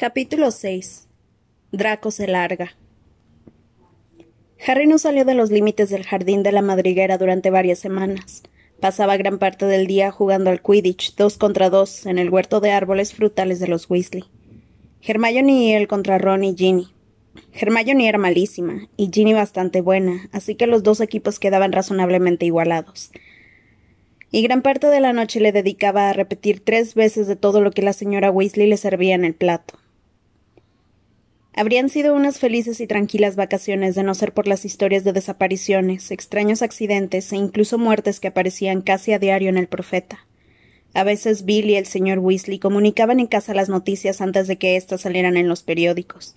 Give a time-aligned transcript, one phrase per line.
[0.00, 1.08] Capítulo 6
[1.72, 2.74] Draco se larga.
[4.66, 8.42] Harry no salió de los límites del jardín de la madriguera durante varias semanas.
[8.80, 12.70] Pasaba gran parte del día jugando al Quidditch, dos contra dos, en el huerto de
[12.70, 14.24] árboles frutales de los Weasley.
[15.02, 16.88] Hermione y él contra Ron y Ginny.
[17.52, 23.10] Hermione era malísima, y Ginny bastante buena, así que los dos equipos quedaban razonablemente igualados
[24.32, 27.72] y gran parte de la noche le dedicaba a repetir tres veces de todo lo
[27.72, 29.74] que la señora Weasley le servía en el plato.
[31.54, 36.10] Habrían sido unas felices y tranquilas vacaciones de no ser por las historias de desapariciones,
[36.10, 40.26] extraños accidentes e incluso muertes que aparecían casi a diario en el profeta.
[40.94, 44.76] A veces Bill y el señor Weasley comunicaban en casa las noticias antes de que
[44.76, 46.34] éstas salieran en los periódicos.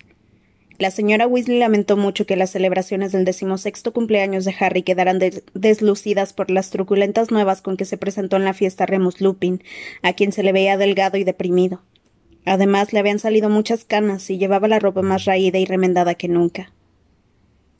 [0.78, 5.20] La señora Weasley lamentó mucho que las celebraciones del decimosexto cumpleaños de Harry quedaran
[5.54, 9.62] deslucidas por las truculentas nuevas con que se presentó en la fiesta Remus Lupin,
[10.02, 11.82] a quien se le veía delgado y deprimido.
[12.44, 16.28] Además, le habían salido muchas canas y llevaba la ropa más raída y remendada que
[16.28, 16.72] nunca.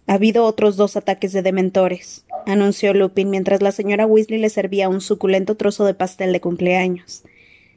[0.06, 4.88] Ha habido otros dos ataques de dementores, anunció Lupin mientras la señora Weasley le servía
[4.88, 7.22] un suculento trozo de pastel de cumpleaños.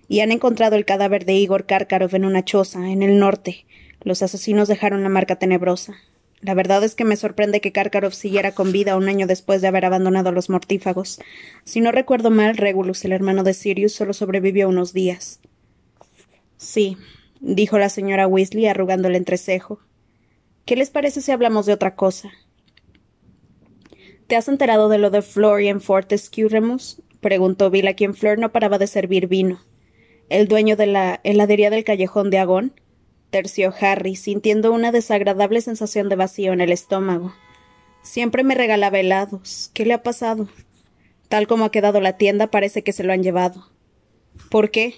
[0.10, 3.66] Y han encontrado el cadáver de Igor Karkarov en una choza, en el norte,
[4.04, 5.96] los asesinos dejaron la marca tenebrosa.
[6.40, 9.68] La verdad es que me sorprende que Karkarov siguiera con vida un año después de
[9.68, 11.20] haber abandonado los mortífagos.
[11.64, 15.40] Si no recuerdo mal, Regulus, el hermano de Sirius, solo sobrevivió unos días.
[16.58, 16.98] Sí,
[17.40, 19.80] dijo la señora Weasley arrugando el entrecejo.
[20.66, 22.32] ¿Qué les parece si hablamos de otra cosa?
[24.28, 27.02] ¿Te has enterado de lo de Florian Fortescue, Remus?
[27.22, 29.62] preguntó Bill, a quien Flor no paraba de servir vino.
[30.30, 32.74] ¿El dueño de la heladería del callejón de Agón?
[33.30, 37.34] terció Harry, sintiendo una desagradable sensación de vacío en el estómago.
[38.02, 39.70] Siempre me regalaba helados.
[39.74, 40.48] ¿Qué le ha pasado?
[41.30, 43.70] Tal como ha quedado la tienda, parece que se lo han llevado.
[44.50, 44.96] ¿Por qué?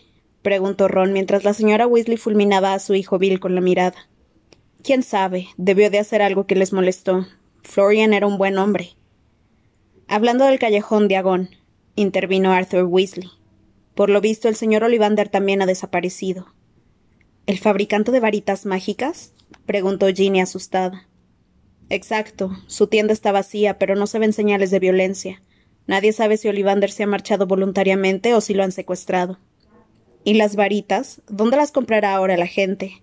[0.50, 4.10] Preguntó Ron mientras la señora Weasley fulminaba a su hijo Bill con la mirada.
[4.82, 7.27] Quién sabe, debió de hacer algo que les molestó.
[7.61, 8.95] Florian era un buen hombre.
[10.08, 11.49] Hablando del callejón de Agón,
[11.95, 13.30] intervino Arthur Weasley.
[13.93, 16.48] Por lo visto, el señor Ollivander también ha desaparecido.
[17.45, 19.33] ¿El fabricante de varitas mágicas?
[19.67, 21.08] preguntó Ginny asustada.
[21.89, 22.58] Exacto.
[22.65, 25.43] Su tienda está vacía, pero no se ven señales de violencia.
[25.86, 29.38] Nadie sabe si Olivander se ha marchado voluntariamente o si lo han secuestrado.
[30.23, 31.21] ¿Y las varitas?
[31.27, 33.02] ¿Dónde las comprará ahora la gente?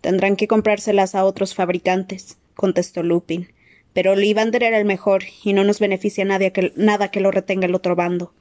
[0.00, 3.48] Tendrán que comprárselas a otros fabricantes, contestó Lupin.
[3.92, 7.74] Pero Olivander era el mejor, y no nos beneficia que, nada que lo retenga el
[7.74, 8.32] otro bando.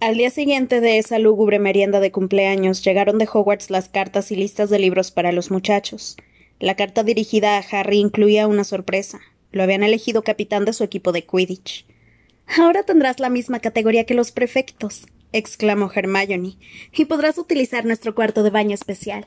[0.00, 4.36] Al día siguiente de esa lúgubre merienda de cumpleaños llegaron de Hogwarts las cartas y
[4.36, 6.16] listas de libros para los muchachos.
[6.60, 9.20] La carta dirigida a Harry incluía una sorpresa.
[9.50, 11.84] Lo habían elegido capitán de su equipo de Quidditch.
[12.58, 16.56] Ahora tendrás la misma categoría que los prefectos, exclamó Hermione,
[16.92, 19.26] y podrás utilizar nuestro cuarto de baño especial.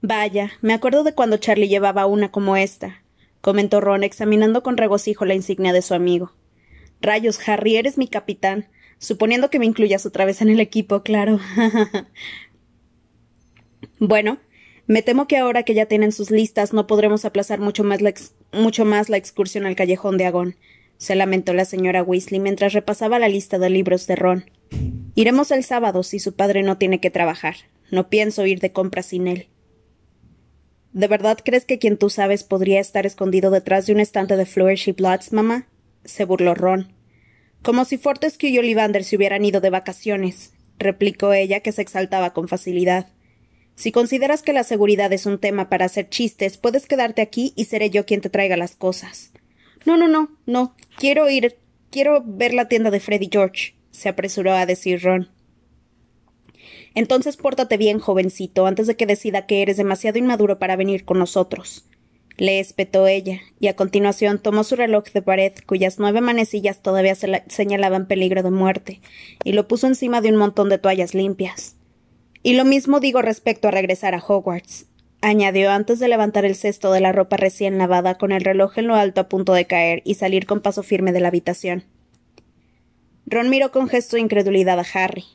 [0.00, 3.02] Vaya, me acuerdo de cuando Charlie llevaba una como esta,
[3.40, 6.32] comentó Ron examinando con regocijo la insignia de su amigo.
[7.00, 8.68] Rayos, Harry, eres mi capitán.
[9.00, 11.38] Suponiendo que me incluyas otra vez en el equipo, claro.
[14.00, 14.40] bueno,
[14.88, 18.12] me temo que ahora que ya tienen sus listas no podremos aplazar mucho más la,
[18.52, 20.56] mucho más la excursión al callejón de Agón,
[20.96, 24.50] se lamentó la señora Weasley mientras repasaba la lista de libros de Ron.
[25.14, 27.56] Iremos el sábado si su padre no tiene que trabajar.
[27.90, 29.48] No pienso ir de compras sin él.
[30.92, 34.46] ¿De verdad crees que quien tú sabes podría estar escondido detrás de un estante de
[34.46, 35.68] Flourish y Bloods, mamá?
[36.04, 36.92] se burló Ron.
[37.62, 42.32] Como si Fortescue y Ollivander se hubieran ido de vacaciones, replicó ella, que se exaltaba
[42.32, 43.08] con facilidad.
[43.74, 47.66] Si consideras que la seguridad es un tema para hacer chistes, puedes quedarte aquí y
[47.66, 49.32] seré yo quien te traiga las cosas.
[49.84, 50.74] No, no, no, no.
[50.96, 51.58] Quiero ir.
[51.90, 55.28] Quiero ver la tienda de Freddy George, se apresuró a decir Ron.
[56.94, 61.18] Entonces pórtate bien, jovencito, antes de que decida que eres demasiado inmaduro para venir con
[61.18, 61.88] nosotros
[62.38, 67.16] le espetó ella, y a continuación tomó su reloj de pared, cuyas nueve manecillas todavía
[67.48, 69.00] señalaban peligro de muerte,
[69.44, 71.76] y lo puso encima de un montón de toallas limpias.
[72.44, 74.86] Y lo mismo digo respecto a regresar a Hogwarts,
[75.20, 78.86] añadió antes de levantar el cesto de la ropa recién lavada con el reloj en
[78.86, 81.84] lo alto a punto de caer y salir con paso firme de la habitación.
[83.30, 85.26] Ron miró con gesto de incredulidad a Harry.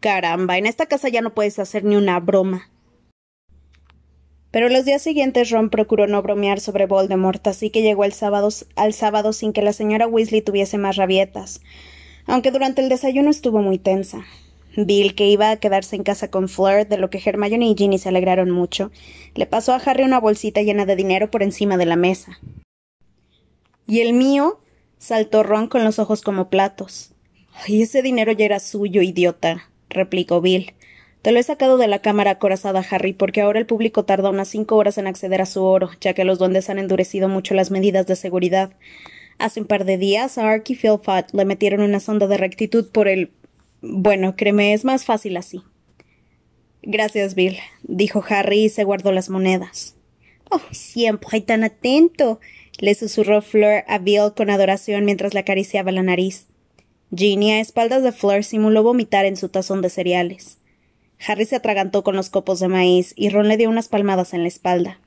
[0.00, 2.70] Caramba, en esta casa ya no puedes hacer ni una broma.
[4.50, 8.48] Pero los días siguientes Ron procuró no bromear sobre Voldemort, así que llegó el sábado,
[8.74, 11.60] al sábado sin que la señora Weasley tuviese más rabietas,
[12.24, 14.24] aunque durante el desayuno estuvo muy tensa.
[14.74, 17.98] Bill, que iba a quedarse en casa con Fleur, de lo que Hermione y Ginny
[17.98, 18.90] se alegraron mucho,
[19.34, 22.38] le pasó a Harry una bolsita llena de dinero por encima de la mesa.
[23.86, 24.60] ¿Y el mío?
[24.96, 27.12] saltó Ron con los ojos como platos.
[27.64, 30.74] Ay, ese dinero ya era suyo, idiota, replicó Bill.
[31.22, 34.48] Te lo he sacado de la cámara acorazada, Harry, porque ahora el público tarda unas
[34.48, 37.70] cinco horas en acceder a su oro, ya que los duendes han endurecido mucho las
[37.70, 38.70] medidas de seguridad.
[39.38, 43.08] Hace un par de días a Arky Philpott le metieron una sonda de rectitud por
[43.08, 43.32] el.
[43.80, 45.62] Bueno, créeme, es más fácil así.
[46.82, 49.96] Gracias, Bill, dijo Harry y se guardó las monedas.
[50.50, 52.38] Oh, siempre tan atento,
[52.78, 56.46] le susurró Fleur a Bill con adoración mientras le acariciaba la nariz.
[57.14, 60.58] Ginny, a espaldas de Fleur, simuló vomitar en su tazón de cereales.
[61.26, 64.42] Harry se atragantó con los copos de maíz y Ron le dio unas palmadas en
[64.42, 65.00] la espalda.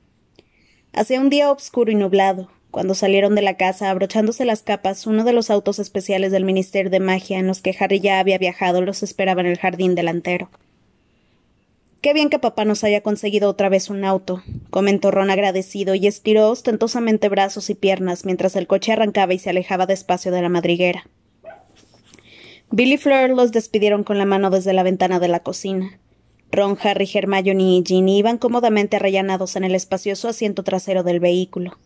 [0.94, 2.50] Hacía un día oscuro y nublado.
[2.72, 6.92] Cuando salieron de la casa, abrochándose las capas, uno de los autos especiales del Ministerio
[6.92, 10.50] de Magia en los que Harry ya había viajado los esperaba en el jardín delantero.
[12.02, 16.08] Qué bien que papá nos haya conseguido otra vez un auto, comentó Ron agradecido y
[16.08, 20.50] estiró ostentosamente brazos y piernas mientras el coche arrancaba y se alejaba despacio de la
[20.50, 21.08] madriguera.
[22.72, 26.00] Billy Fleur los despidieron con la mano desde la ventana de la cocina.
[26.52, 31.80] Ron, Harry, Hermione y Ginny iban cómodamente arrellanados en el espacioso asiento trasero del vehículo.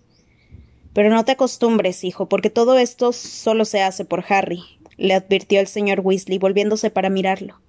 [0.94, 4.62] Pero no te acostumbres, hijo, porque todo esto solo se hace por Harry,
[4.98, 7.62] le advirtió el señor Weasley, volviéndose para mirarlo.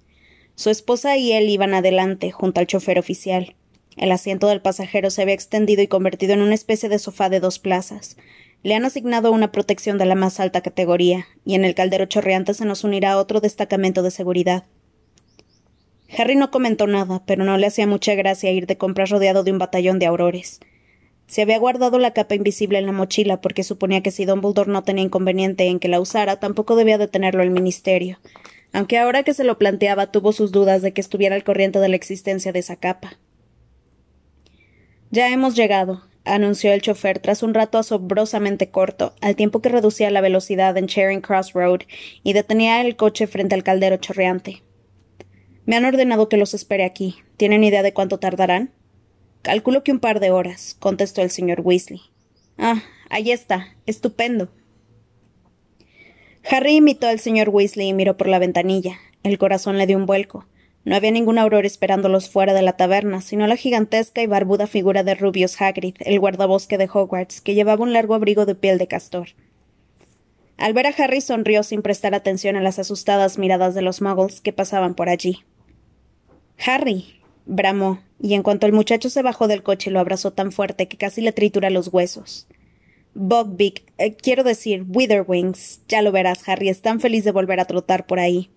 [0.55, 3.55] Su esposa y él iban adelante, junto al chofer oficial.
[3.95, 7.39] El asiento del pasajero se había extendido y convertido en una especie de sofá de
[7.39, 8.17] dos plazas,
[8.65, 12.55] le han asignado una protección de la más alta categoría, y en el caldero chorreante
[12.55, 14.63] se nos unirá otro destacamento de seguridad.
[16.17, 19.51] Harry no comentó nada, pero no le hacía mucha gracia ir de compras rodeado de
[19.51, 20.61] un batallón de aurores.
[21.27, 24.83] Se había guardado la capa invisible en la mochila porque suponía que si Dumbledore no
[24.83, 28.17] tenía inconveniente en que la usara, tampoco debía de tenerlo el ministerio,
[28.73, 31.89] aunque ahora que se lo planteaba tuvo sus dudas de que estuviera al corriente de
[31.89, 33.19] la existencia de esa capa.
[35.11, 40.09] Ya hemos llegado, anunció el chofer tras un rato asombrosamente corto, al tiempo que reducía
[40.11, 41.81] la velocidad en Charing Cross Road
[42.23, 44.63] y detenía el coche frente al caldero chorreante.
[45.65, 47.15] Me han ordenado que los espere aquí.
[47.37, 48.71] ¿Tienen idea de cuánto tardarán?
[49.41, 52.01] Calculo que un par de horas, contestó el señor Weasley.
[52.57, 53.67] Ah, ahí está.
[53.85, 54.49] Estupendo.
[56.49, 58.97] Harry imitó al señor Weasley y miró por la ventanilla.
[59.23, 60.45] El corazón le dio un vuelco.
[60.85, 65.03] No había ningún auror esperándolos fuera de la taberna, sino la gigantesca y barbuda figura
[65.03, 68.87] de Rubius Hagrid, el guardabosque de Hogwarts, que llevaba un largo abrigo de piel de
[68.87, 69.29] castor.
[70.57, 74.41] Al ver a Harry sonrió sin prestar atención a las asustadas miradas de los muggles
[74.41, 75.43] que pasaban por allí.
[76.65, 77.19] Harry.
[77.47, 80.97] bramó, y en cuanto el muchacho se bajó del coche lo abrazó tan fuerte que
[80.97, 82.47] casi le tritura los huesos.
[83.15, 87.65] Buckbeak, eh, quiero decir, Witherwings, ya lo verás, Harry, es tan feliz de volver a
[87.65, 88.49] trotar por ahí.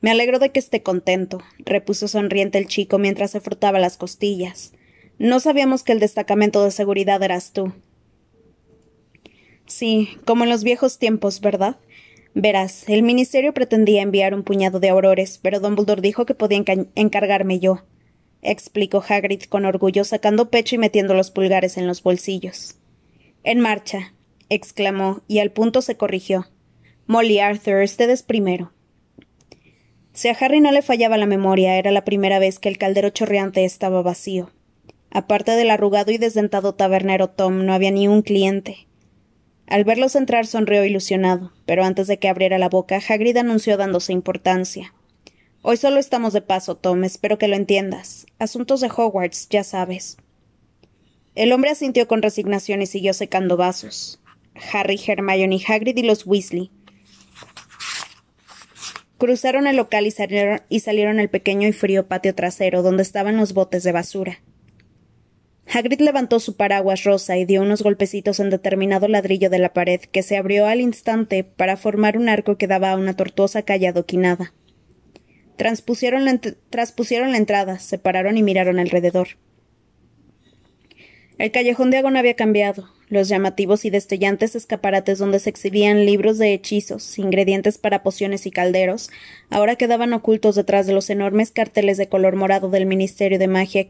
[0.00, 4.72] Me alegro de que esté contento, repuso sonriente el chico mientras se frotaba las costillas.
[5.18, 7.72] No sabíamos que el destacamento de seguridad eras tú.
[9.66, 11.76] Sí, como en los viejos tiempos, ¿verdad?
[12.34, 16.62] Verás, el ministerio pretendía enviar un puñado de aurores, pero Dumbledore dijo que podía
[16.94, 17.86] encargarme yo,
[18.42, 22.76] explicó Hagrid con orgullo, sacando pecho y metiendo los pulgares en los bolsillos.
[23.42, 24.12] En marcha,
[24.50, 26.46] exclamó, y al punto se corrigió.
[27.06, 28.72] Molly Arthur, ustedes primero.
[30.16, 33.10] Si a Harry no le fallaba la memoria, era la primera vez que el caldero
[33.10, 34.50] chorreante estaba vacío.
[35.10, 38.88] Aparte del arrugado y desdentado tabernero Tom, no había ni un cliente.
[39.66, 44.14] Al verlos entrar sonrió ilusionado, pero antes de que abriera la boca, Hagrid anunció dándose
[44.14, 44.94] importancia.
[45.60, 48.24] Hoy solo estamos de paso, Tom, espero que lo entiendas.
[48.38, 50.16] Asuntos de Hogwarts, ya sabes.
[51.34, 54.18] El hombre asintió con resignación y siguió secando vasos.
[54.72, 56.70] Harry, Hermione, Hagrid y los Weasley
[59.18, 63.54] Cruzaron el local y salieron, y al pequeño y frío patio trasero, donde estaban los
[63.54, 64.40] botes de basura.
[65.72, 70.00] Hagrid levantó su paraguas rosa y dio unos golpecitos en determinado ladrillo de la pared,
[70.00, 73.88] que se abrió al instante para formar un arco que daba a una tortuosa calle
[73.88, 74.52] adoquinada.
[75.56, 76.38] Transpusieron la,
[76.70, 79.28] traspusieron la entrada, se pararon y miraron alrededor.
[81.38, 82.88] El callejón de Agón había cambiado.
[83.08, 88.50] Los llamativos y destellantes escaparates donde se exhibían libros de hechizos, ingredientes para pociones y
[88.50, 89.10] calderos,
[89.48, 93.86] ahora quedaban ocultos detrás de los enormes carteles de color morado del Ministerio de Magia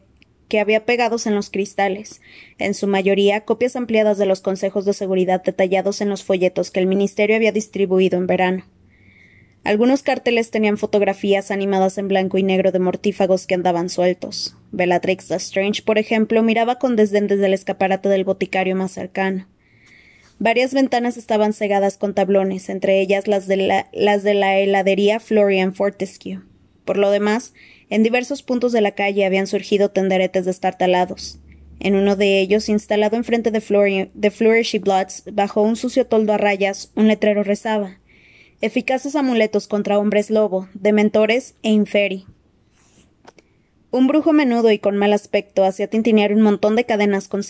[0.49, 2.21] que había pegados en los cristales,
[2.59, 6.81] en su mayoría copias ampliadas de los consejos de seguridad detallados en los folletos que
[6.81, 8.65] el Ministerio había distribuido en verano.
[9.67, 14.55] Algunos carteles tenían fotografías animadas en blanco y negro de mortífagos que andaban sueltos.
[14.71, 19.49] Bellatrix Strange, por ejemplo, miraba con desdén desde el escaparate del boticario más cercano.
[20.39, 26.43] Varias ventanas estaban cegadas con tablones, entre ellas las de la, heladería Florian Fortescue.
[26.85, 27.53] Por lo demás,
[27.91, 31.41] en diversos puntos de la calle habían surgido tenderetes destartalados.
[31.81, 36.39] En uno de ellos, instalado enfrente de, de Flourishy Bloods, bajo un sucio toldo a
[36.39, 37.99] rayas, un letrero rezaba
[38.61, 42.27] eficaces amuletos contra hombres lobo, dementores e inferi.
[43.91, 47.43] Un brujo menudo y con mal aspecto hacía tintinear un montón de cadenas con,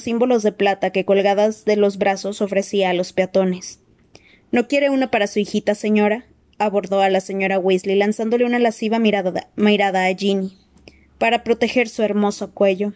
[0.00, 3.80] símbolos de plata que colgadas de los brazos ofrecía a los peatones.
[4.52, 6.26] ¿No quiere una para su hijita, señora?
[6.58, 10.56] abordó a la señora Weasley, lanzándole una lasciva mirada, a Ginny,
[11.18, 12.92] para proteger su hermoso cuello.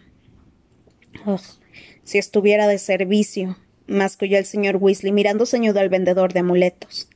[2.03, 7.09] si estuviera de servicio, masculló el señor Weasley, mirando ceñudo al vendedor de amuletos.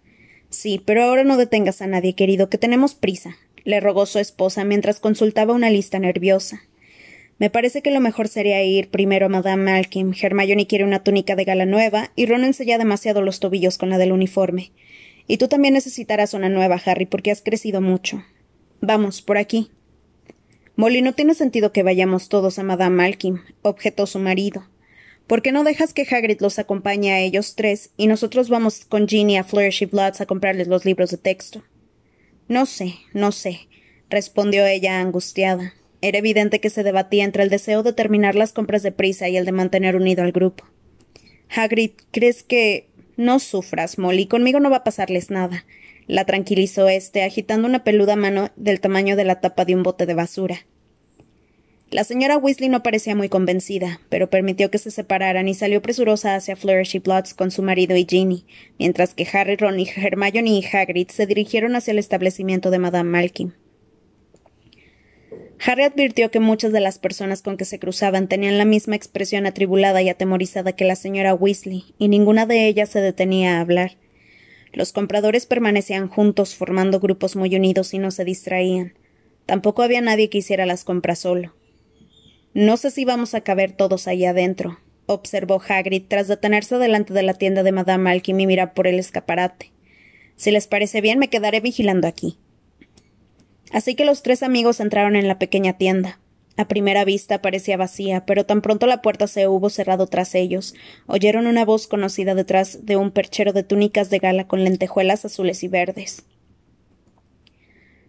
[0.49, 3.37] Sí, pero ahora no detengas a nadie, querido, que tenemos prisa
[3.67, 6.61] le rogó su esposa mientras consultaba una lista nerviosa.
[7.37, 10.15] Me parece que lo mejor sería ir primero a Madame Malkin.
[10.19, 13.97] Hermione quiere una túnica de gala nueva y Ron ensella demasiado los tobillos con la
[13.97, 14.71] del uniforme.
[15.27, 18.23] Y tú también necesitarás una nueva, Harry, porque has crecido mucho.
[18.79, 19.69] Vamos, por aquí.
[20.77, 24.63] Molly, no tiene sentido que vayamos todos a Madame Malkin, objetó su marido.
[25.27, 29.09] ¿Por qué no dejas que Hagrid los acompañe a ellos tres y nosotros vamos con
[29.09, 31.63] Ginny a Flourish y Bloods a comprarles los libros de texto?
[32.47, 33.67] No sé, no sé,
[34.09, 35.73] respondió ella angustiada.
[36.01, 39.35] Era evidente que se debatía entre el deseo de terminar las compras de prisa y
[39.35, 40.65] el de mantener unido al grupo.
[41.49, 44.27] Hagrid, ¿crees que no sufras, Molly?
[44.27, 45.65] Conmigo no va a pasarles nada.
[46.05, 50.05] La tranquilizó éste, agitando una peluda mano del tamaño de la tapa de un bote
[50.05, 50.65] de basura.
[51.89, 56.35] La señora Weasley no parecía muy convencida, pero permitió que se separaran y salió presurosa
[56.35, 58.45] hacia Flourish y Bloods con su marido y Ginny,
[58.77, 63.53] mientras que Harry, Ron Hermione y Hagrid se dirigieron hacia el establecimiento de Madame Malkin.
[65.65, 69.45] Harry advirtió que muchas de las personas con que se cruzaban tenían la misma expresión
[69.45, 73.95] atribulada y atemorizada que la señora Weasley, y ninguna de ellas se detenía a hablar.
[74.73, 78.93] Los compradores permanecían juntos, formando grupos muy unidos y no se distraían.
[79.45, 81.53] Tampoco había nadie que hiciera las compras solo.
[82.57, 87.21] No sé si vamos a caber todos ahí adentro, observó Hagrid tras detenerse delante de
[87.21, 89.71] la tienda de Madame Malkin y mirar por el escaparate.
[90.37, 92.39] Si les parece bien, me quedaré vigilando aquí.
[93.71, 96.19] Así que los tres amigos entraron en la pequeña tienda.
[96.55, 100.73] A primera vista parecía vacía, pero tan pronto la puerta se hubo cerrado tras ellos,
[101.05, 105.61] oyeron una voz conocida detrás de un perchero de túnicas de gala con lentejuelas azules
[105.61, 106.25] y verdes.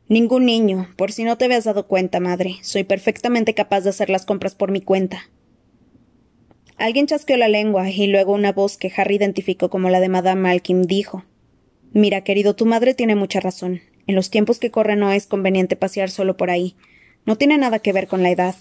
[0.08, 2.56] Ningún niño, por si no te habías dado cuenta, madre.
[2.62, 5.28] Soy perfectamente capaz de hacer las compras por mi cuenta.
[6.78, 10.40] Alguien chasqueó la lengua y luego una voz que Harry identificó como la de Madame
[10.40, 11.24] Malkin dijo
[11.92, 13.82] Mira, querido, tu madre tiene mucha razón.
[14.06, 16.74] En los tiempos que corren no es conveniente pasear solo por ahí.
[17.26, 18.54] No tiene nada que ver con la edad.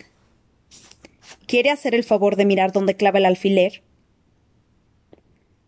[1.45, 3.83] ¿Quiere hacer el favor de mirar dónde clava el alfiler?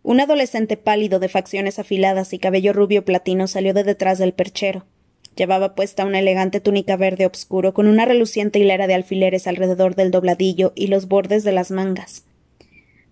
[0.03, 4.85] Un adolescente pálido de facciones afiladas y cabello rubio platino salió de detrás del perchero.
[5.39, 10.11] Llevaba puesta una elegante túnica verde obscuro con una reluciente hilera de alfileres alrededor del
[10.11, 12.25] dobladillo y los bordes de las mangas.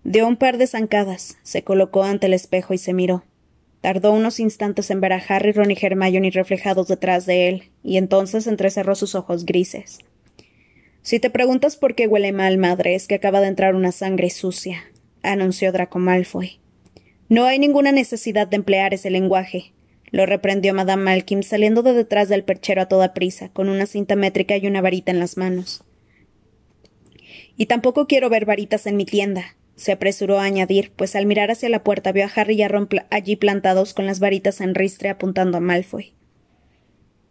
[0.04, 3.24] Dio un par de zancadas, se colocó ante el espejo y se miró.
[3.80, 7.96] Tardó unos instantes en ver a Harry, Ron y Hermione reflejados detrás de él, y
[7.96, 10.00] entonces entrecerró sus ojos grises.
[11.00, 14.28] Si te preguntas por qué huele mal, madre, es que acaba de entrar una sangre
[14.28, 14.84] sucia,
[15.22, 16.60] anunció Draco Malfoy.
[17.30, 19.72] No hay ninguna necesidad de emplear ese lenguaje
[20.10, 24.16] lo reprendió Madame Malkin, saliendo de detrás del perchero a toda prisa, con una cinta
[24.16, 25.84] métrica y una varita en las manos.
[27.56, 31.52] Y tampoco quiero ver varitas en mi tienda, se apresuró a añadir, pues al mirar
[31.52, 34.74] hacia la puerta vio a Harry y a Ron allí plantados con las varitas en
[34.74, 36.14] ristre apuntando a Malfoy.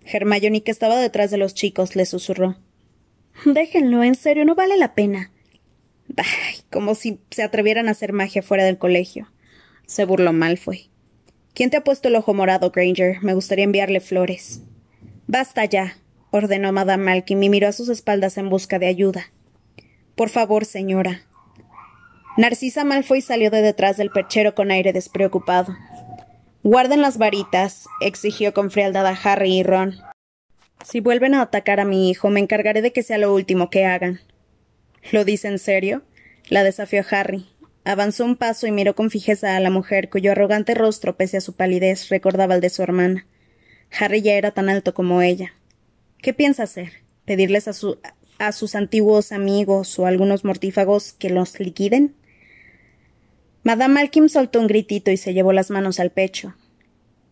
[0.06, 2.58] Hermione, que estaba detrás de los chicos, le susurró.
[3.46, 5.34] Déjenlo, en serio, no vale la pena.
[6.72, 9.30] Como si se atrevieran a hacer magia fuera del colegio.
[9.86, 10.90] Se burló Malfoy.
[11.58, 13.24] ¿Quién te ha puesto el ojo morado, Granger?
[13.24, 14.62] Me gustaría enviarle flores.
[15.26, 15.98] Basta ya,
[16.30, 19.32] ordenó Madame Malkin y miró a sus espaldas en busca de ayuda.
[20.14, 21.24] Por favor, señora.
[22.38, 25.76] Narcisa Malfoy salió de detrás del perchero con aire despreocupado.
[26.62, 29.96] Guarden las varitas, exigió con frialdad a Harry y Ron.
[30.86, 33.84] Si vuelven a atacar a mi hijo, me encargaré de que sea lo último que
[33.84, 34.20] hagan.
[35.12, 36.04] ¿Lo dice en serio?
[36.50, 37.48] la desafió Harry,
[37.88, 41.42] Avanzó un paso y miró con fijeza a la mujer, cuyo arrogante rostro, pese a
[41.42, 43.26] su palidez, recordaba el de su hermana.
[43.98, 45.54] Harry ya era tan alto como ella.
[46.22, 46.92] ¿Qué piensa hacer?
[47.24, 47.72] ¿Pedirles a,
[48.40, 52.14] a sus antiguos amigos o algunos mortífagos que los liquiden?
[53.64, 56.56] Madame Malkin soltó un gritito y se llevó las manos al pecho.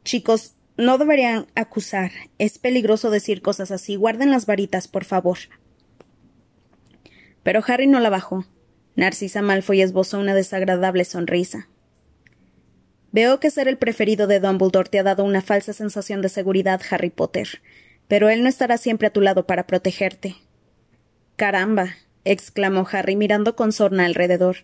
[0.05, 2.11] Chicos, no deberían acusar.
[2.37, 3.97] Es peligroso decir cosas así.
[3.97, 5.37] Guarden las varitas, por favor.
[7.43, 8.45] Pero Harry no la bajó.
[8.95, 11.67] Narcisa Malfoy esbozó una desagradable sonrisa.
[13.11, 16.81] Veo que ser el preferido de Dumbledore te ha dado una falsa sensación de seguridad,
[16.89, 17.61] Harry Potter,
[18.07, 20.35] pero él no estará siempre a tu lado para protegerte.
[21.35, 24.57] Caramba, exclamó Harry mirando con sorna alrededor.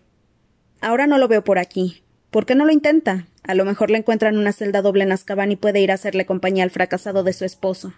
[0.80, 2.02] Ahora no lo veo por aquí.
[2.30, 3.26] ¿Por qué no lo intenta?
[3.42, 6.26] A lo mejor le encuentran una celda doble en Azkaban y puede ir a hacerle
[6.26, 7.92] compañía al fracasado de su esposo.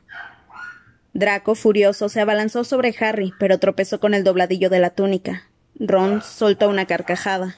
[1.13, 5.49] Draco, furioso, se abalanzó sobre Harry, pero tropezó con el dobladillo de la túnica.
[5.79, 7.57] Ron soltó una carcajada.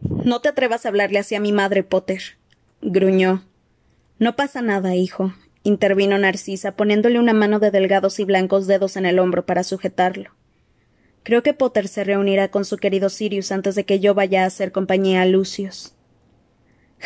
[0.00, 2.22] No te atrevas a hablarle así a mi madre, Potter,
[2.82, 3.42] gruñó.
[4.18, 9.06] No pasa nada, hijo, intervino Narcisa, poniéndole una mano de delgados y blancos dedos en
[9.06, 10.30] el hombro para sujetarlo.
[11.24, 14.46] Creo que Potter se reunirá con su querido Sirius antes de que yo vaya a
[14.46, 15.94] hacer compañía a Lucius.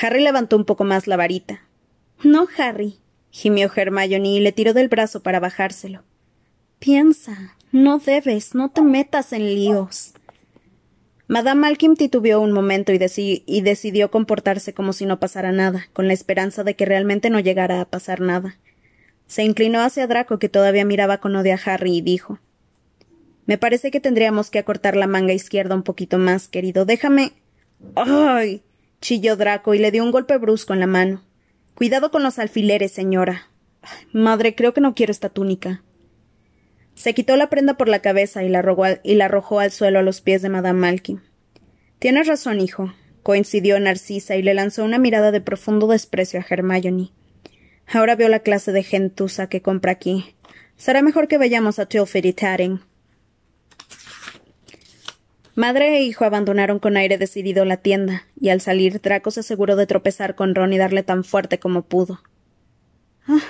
[0.01, 1.67] Harry levantó un poco más la varita.
[2.23, 2.99] No, Harry,
[3.31, 6.03] gimió Hermione y le tiró del brazo para bajárselo.
[6.79, 10.13] Piensa, no debes, no te metas en líos.
[11.27, 16.07] Madame Malkin titubeó un momento y, y, decidió comportarse como si no pasara nada, con
[16.07, 18.59] la esperanza de que realmente no llegara a pasar nada.
[19.27, 22.39] Se inclinó hacia Draco, que todavía miraba con odio a Harry, y dijo
[23.47, 26.85] Me parece que tendríamos que acortar la manga izquierda un poquito más, querido.
[26.85, 27.33] Déjame.
[27.95, 28.63] ¡Ay!
[29.01, 31.23] chilló Draco y le dio un golpe brusco en la mano.
[31.75, 33.49] Cuidado con los alfileres, señora.
[34.13, 35.83] Madre, creo que no quiero esta túnica.
[37.03, 40.41] Se quitó la prenda por la cabeza y la, arrojó al suelo a los pies
[40.41, 41.21] de Madame Malkin.
[41.99, 42.95] Tienes razón, hijo,
[43.25, 47.11] coincidió Narcisa y le lanzó una mirada de profundo desprecio a Hermione.
[47.93, 50.37] Ahora veo la clase de gentuza que compra aquí.
[50.77, 52.81] Será mejor que vayamos a Tilford y.
[55.57, 59.75] Madre e hijo abandonaron con aire decidido la tienda, y al salir Draco se aseguró
[59.75, 62.23] de tropezar con Ron y darle tan fuerte como pudo.
[63.27, 63.43] Ah,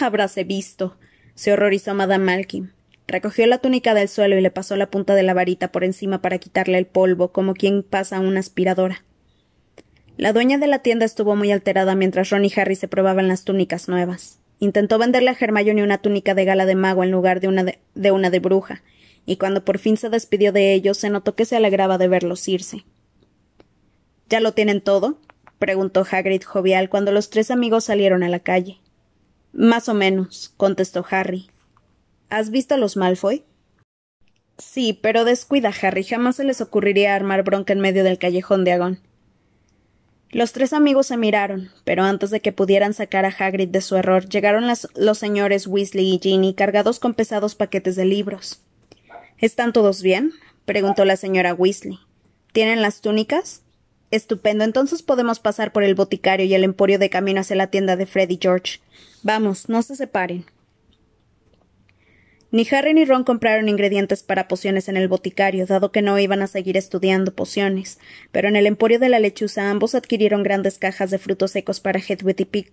[0.00, 0.96] habráse visto,
[1.36, 2.72] se horrorizó Madame Malkin.
[3.10, 6.22] Recogió la túnica del suelo y le pasó la punta de la varita por encima
[6.22, 9.04] para quitarle el polvo, como quien pasa una aspiradora.
[10.16, 13.42] La dueña de la tienda estuvo muy alterada mientras Ron y Harry se probaban las
[13.42, 14.38] túnicas nuevas.
[14.60, 17.80] Intentó venderle a Hermione una túnica de gala de mago en lugar de una de,
[17.96, 18.80] de una de bruja,
[19.26, 22.46] y cuando por fin se despidió de ellos se notó que se alegraba de verlos
[22.46, 22.84] irse.
[24.28, 25.18] ¿Ya lo tienen todo?
[25.58, 28.78] preguntó Hagrid jovial cuando los tres amigos salieron a la calle.
[29.52, 31.50] Más o menos, contestó Harry.
[32.30, 33.44] ¿Has visto a los Malfoy?
[34.56, 36.04] Sí, pero descuida, Harry.
[36.04, 39.00] Jamás se les ocurriría armar bronca en medio del callejón de Agón.
[40.30, 43.96] Los tres amigos se miraron, pero antes de que pudieran sacar a Hagrid de su
[43.96, 44.64] error, llegaron
[44.94, 48.60] los señores Weasley y Ginny cargados con pesados paquetes de libros.
[49.38, 50.32] ¿Están todos bien?
[50.66, 51.98] preguntó la señora Weasley.
[52.52, 53.62] ¿Tienen las túnicas?
[54.12, 54.62] Estupendo.
[54.62, 58.06] Entonces podemos pasar por el boticario y el emporio de camino hacia la tienda de
[58.06, 58.80] Freddy George.
[59.24, 60.44] Vamos, no se separen.
[62.52, 66.42] Ni Harry ni Ron compraron ingredientes para pociones en el boticario, dado que no iban
[66.42, 67.98] a seguir estudiando pociones,
[68.32, 72.00] pero en el emporio de la lechuza ambos adquirieron grandes cajas de frutos secos para
[72.00, 72.66] Hedwig y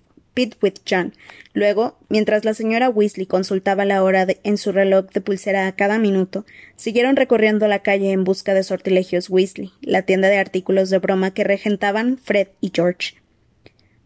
[0.61, 1.13] with John.
[1.53, 5.97] Luego, mientras la señora Weasley consultaba la hora en su reloj de pulsera a cada
[5.97, 10.99] minuto, siguieron recorriendo la calle en busca de sortilegios Weasley, la tienda de artículos de
[10.99, 13.15] broma que regentaban Fred y George.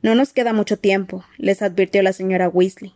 [0.02, 2.94] No nos queda mucho tiempo, les advirtió la señora Weasley.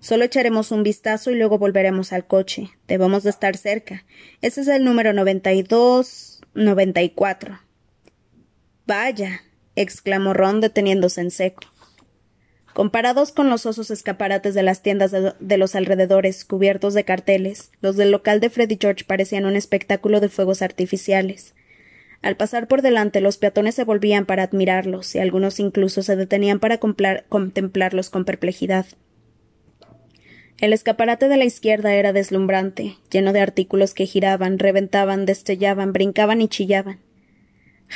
[0.00, 2.70] Solo echaremos un vistazo y luego volveremos al coche.
[2.86, 4.04] Debemos de estar cerca.
[4.42, 6.40] Ese es el número noventa y dos.
[6.54, 7.58] noventa y cuatro.
[8.86, 9.42] Vaya.
[9.76, 11.62] exclamó Ron deteniéndose en seco.
[12.74, 17.96] Comparados con los osos escaparates de las tiendas de, los alrededores, cubiertos de carteles, los
[17.96, 21.56] del local de Freddy George parecían un espectáculo de fuegos artificiales.
[22.22, 26.60] Al pasar por delante, los peatones se volvían para admirarlos, y algunos incluso se detenían
[26.60, 28.86] para contemplarlos con perplejidad.
[30.60, 36.40] El escaparate de la izquierda era deslumbrante, lleno de artículos que giraban, reventaban, destellaban, brincaban
[36.40, 36.98] y chillaban.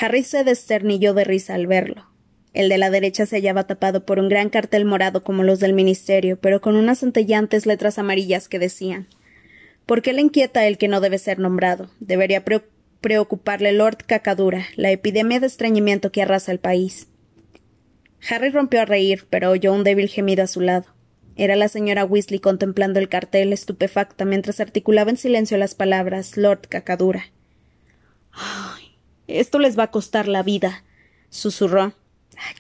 [0.00, 2.06] Harry se desternilló de risa al verlo.
[2.54, 5.72] El de la derecha se hallaba tapado por un gran cartel morado como los del
[5.72, 9.08] ministerio, pero con unas centellantes letras amarillas que decían
[9.84, 11.90] ¿Por qué le inquieta el que no debe ser nombrado?
[11.98, 12.44] Debería
[13.00, 17.08] preocuparle Lord Cacadura, la epidemia de estreñimiento que arrasa el país.
[18.30, 20.86] Harry rompió a reír, pero oyó un débil gemido a su lado.
[21.36, 26.68] Era la señora Weasley contemplando el cartel estupefacta mientras articulaba en silencio las palabras Lord
[26.68, 27.24] Cacadura.
[28.32, 30.84] Ay, esto les va a costar la vida,
[31.30, 31.94] susurró.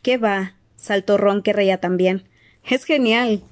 [0.02, 0.54] ¿Qué va?
[0.76, 2.24] saltó Ron, que reía también.
[2.68, 3.42] Es genial.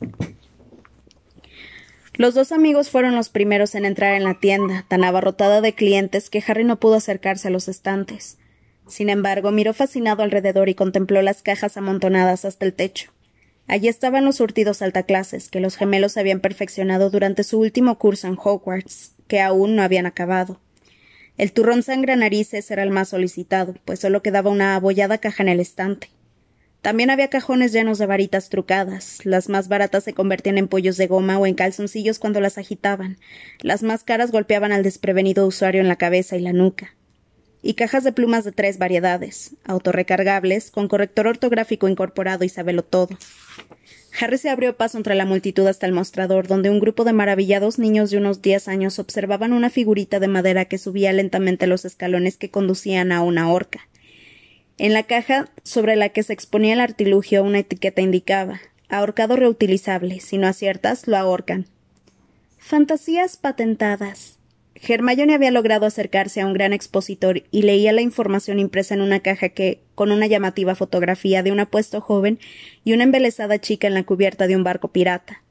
[2.14, 6.28] Los dos amigos fueron los primeros en entrar en la tienda, tan abarrotada de clientes
[6.28, 8.38] que Harry no pudo acercarse a los estantes.
[8.87, 13.12] Sin embargo, miró fascinado alrededor y contempló las cajas amontonadas hasta el techo.
[13.70, 18.37] Allí estaban los surtidos altaclases que los gemelos habían perfeccionado durante su último curso en
[18.37, 20.61] Hogwarts, que aún no habían acabado.
[21.38, 25.50] El turrón sangra narices era el más solicitado, pues solo quedaba una abollada caja en
[25.50, 26.11] el estante.
[26.83, 29.24] También había cajones llenos de varitas trucadas.
[29.24, 33.18] Las más baratas se convertían en pollos de goma o en calzoncillos cuando las agitaban.
[33.61, 36.96] Las más caras golpeaban al desprevenido usuario en la cabeza y la nuca.
[37.62, 43.18] Y cajas de plumas de tres variedades, autorrecargables, con corrector ortográfico incorporado y sabelo todo.
[44.18, 47.79] Harry se abrió paso entre la multitud hasta el mostrador, donde un grupo de maravillados
[47.79, 52.37] niños de unos diez años observaban una figurita de madera que subía lentamente los escalones
[52.37, 53.88] que conducían a una horca.
[54.79, 60.20] En la caja sobre la que se exponía el artilugio una etiqueta indicaba ahorcado reutilizable,
[60.20, 61.66] si no aciertas, lo ahorcan.
[62.59, 64.39] Fantasías patentadas.
[64.74, 69.20] Hermione había logrado acercarse a un gran expositor y leía la información impresa en una
[69.20, 72.38] caja que, con una llamativa fotografía de un apuesto joven
[72.85, 75.42] y una embelesada chica en la cubierta de un barco pirata.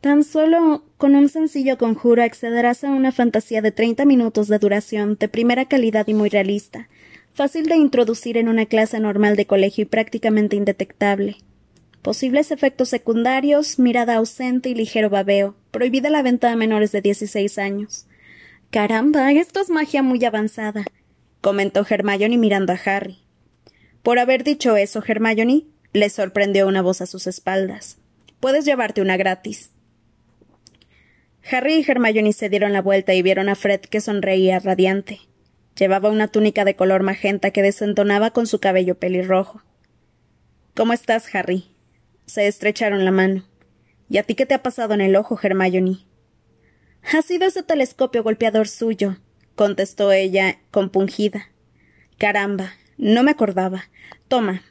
[0.00, 5.16] Tan solo con un sencillo conjuro accederás a una fantasía de treinta minutos de duración,
[5.18, 6.88] de primera calidad y muy realista,
[7.32, 11.36] fácil de introducir en una clase normal de colegio y prácticamente indetectable.
[12.02, 15.56] Posibles efectos secundarios, mirada ausente y ligero babeo.
[15.74, 18.06] Prohibida la venta a menores de dieciséis años.
[18.70, 20.84] Caramba, esto es magia muy avanzada,
[21.40, 23.18] comentó Hermione mirando a Harry.
[24.04, 27.98] Por haber dicho eso, Hermione, le sorprendió una voz a sus espaldas.
[28.38, 29.72] Puedes llevarte una gratis.
[31.50, 35.22] Harry y Hermione se dieron la vuelta y vieron a Fred que sonreía radiante.
[35.76, 39.60] Llevaba una túnica de color magenta que desentonaba con su cabello pelirrojo.
[40.76, 41.64] ¿Cómo estás, Harry?
[42.26, 43.44] Se estrecharon la mano.
[44.08, 45.98] ¿Y a ti qué te ha pasado en el ojo, Hermione?
[47.12, 49.18] Ha sido ese telescopio golpeador suyo,
[49.54, 51.50] contestó ella, compungida.
[52.18, 53.84] Caramba, no me acordaba.
[54.28, 54.62] Toma.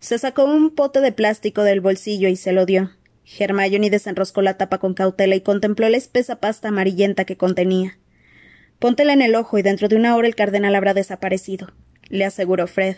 [0.00, 2.90] Se sacó un pote de plástico del bolsillo y se lo dio.
[3.38, 7.98] Hermione desenroscó la tapa con cautela y contempló la espesa pasta amarillenta que contenía.
[8.78, 11.72] Póntela en el ojo y dentro de una hora el cardenal habrá desaparecido,
[12.08, 12.96] le aseguró Fred.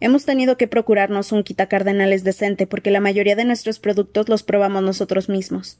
[0.00, 4.82] Hemos tenido que procurarnos un quitacardenales decente porque la mayoría de nuestros productos los probamos
[4.82, 5.78] nosotros mismos.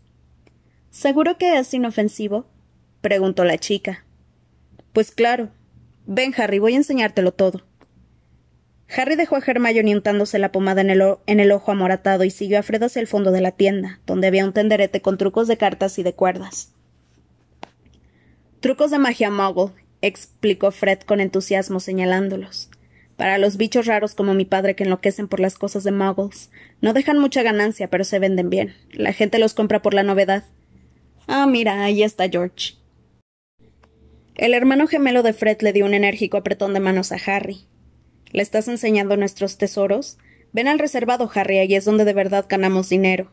[0.90, 2.46] ¿Seguro que es inofensivo?
[3.00, 4.04] preguntó la chica.
[4.92, 5.50] Pues claro.
[6.06, 7.62] Ven, Harry, voy a enseñártelo todo.
[8.96, 12.58] Harry dejó a Hermione untándose la pomada en el, en el ojo amoratado y siguió
[12.58, 15.58] a Fred hacia el fondo de la tienda, donde había un tenderete con trucos de
[15.58, 16.72] cartas y de cuerdas.
[18.60, 22.70] Trucos de magia muggle, explicó Fred con entusiasmo señalándolos.
[23.18, 26.50] Para los bichos raros como mi padre que enloquecen por las cosas de muggles.
[26.80, 28.76] No dejan mucha ganancia, pero se venden bien.
[28.92, 30.44] La gente los compra por la novedad.
[31.26, 32.74] Ah, mira, ahí está George.
[34.36, 37.66] El hermano gemelo de Fred le dio un enérgico apretón de manos a Harry.
[38.30, 40.16] ¿Le estás enseñando nuestros tesoros?
[40.52, 43.32] Ven al reservado, Harry, ahí es donde de verdad ganamos dinero.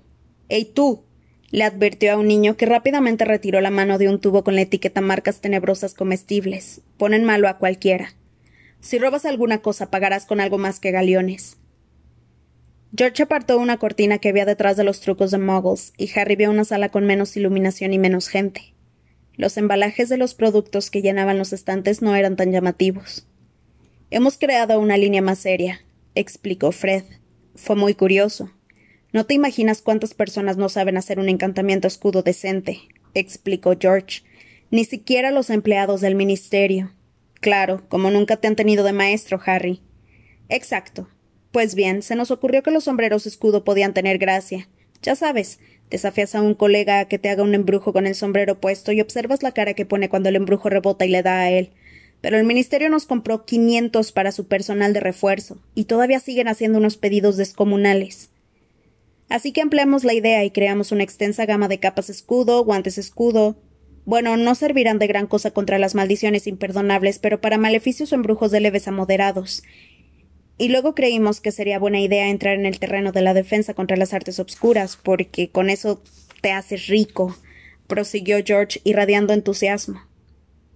[0.50, 1.06] ¡Ey, tú!
[1.52, 4.62] le advirtió a un niño que rápidamente retiró la mano de un tubo con la
[4.62, 6.82] etiqueta marcas tenebrosas comestibles.
[6.98, 8.16] Ponen malo a cualquiera.
[8.86, 11.58] Si robas alguna cosa, pagarás con algo más que galeones.
[12.96, 16.52] George apartó una cortina que había detrás de los trucos de Muggles, y Harry vio
[16.52, 18.76] una sala con menos iluminación y menos gente.
[19.34, 23.26] Los embalajes de los productos que llenaban los estantes no eran tan llamativos.
[24.12, 25.82] Hemos creado una línea más seria,
[26.14, 27.06] explicó Fred.
[27.56, 28.52] Fue muy curioso.
[29.12, 32.82] No te imaginas cuántas personas no saben hacer un encantamiento escudo decente,
[33.16, 34.22] explicó George.
[34.70, 36.92] Ni siquiera los empleados del ministerio.
[37.42, 39.82] Claro, como nunca te han tenido de maestro, Harry.
[40.50, 41.08] Exacto.
[41.52, 44.68] Pues bien, se nos ocurrió que los sombreros escudo podían tener gracia.
[45.02, 48.60] Ya sabes, desafías a un colega a que te haga un embrujo con el sombrero
[48.60, 51.52] puesto y observas la cara que pone cuando el embrujo rebota y le da a
[51.52, 51.72] él.
[52.22, 56.80] Pero el ministerio nos compró quinientos para su personal de refuerzo, y todavía siguen haciendo
[56.80, 58.32] unos pedidos descomunales.
[59.30, 63.56] Así que empleamos la idea y creamos una extensa gama de capas escudo, guantes escudo.
[64.06, 68.52] Bueno, no servirán de gran cosa contra las maldiciones imperdonables, pero para maleficios o embrujos
[68.52, 69.64] de leves a moderados,
[70.58, 73.98] y luego creímos que sería buena idea entrar en el terreno de la defensa contra
[73.98, 76.02] las artes obscuras, porque con eso
[76.42, 77.36] te haces rico,
[77.88, 80.02] prosiguió George, irradiando entusiasmo.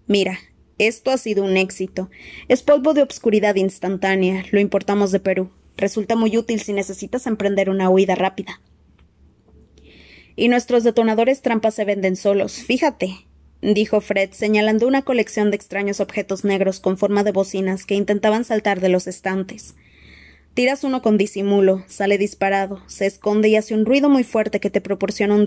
[0.06, 0.40] Mira,
[0.80, 2.10] esto ha sido un éxito.
[2.48, 4.44] Es polvo de obscuridad instantánea.
[4.52, 5.50] Lo importamos de Perú.
[5.78, 8.60] Resulta muy útil si necesitas emprender una huida rápida.
[10.40, 12.54] Y nuestros detonadores trampas se venden solos.
[12.54, 13.26] Fíjate
[13.62, 18.46] dijo Fred, señalando una colección de extraños objetos negros con forma de bocinas que intentaban
[18.46, 19.76] saltar de los estantes.
[20.54, 24.70] Tiras uno con disimulo, sale disparado, se esconde y hace un ruido muy fuerte que
[24.70, 25.46] te proporciona un,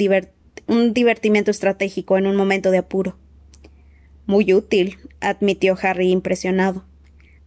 [0.66, 3.16] un divertimiento estratégico en un momento de apuro.
[4.26, 6.84] Muy útil, admitió Harry impresionado.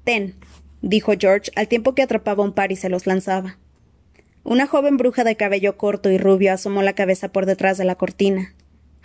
[0.03, 0.36] Ten,
[0.81, 3.58] dijo George al tiempo que atrapaba un par y se los lanzaba.
[4.45, 7.95] Una joven bruja de cabello corto y rubio asomó la cabeza por detrás de la
[7.95, 8.53] cortina.